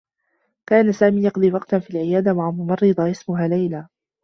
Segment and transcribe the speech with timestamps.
[0.67, 3.87] كان سامي يقضي وقتا في العيادة مع ممرّضة اسمها ليلى.